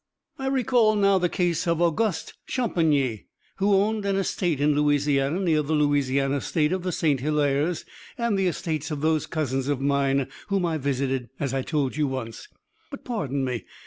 [0.39, 5.61] I recall now the case of Auguste Champigny, who owned an estate in Louisiana, near
[5.61, 7.19] the Louisiana estate of the St.
[7.19, 7.85] Hilaires,
[8.17, 12.07] and the estates of those cousins of mine whom I visited, as I told you
[12.07, 12.47] once.
[12.89, 13.65] "But pardon me.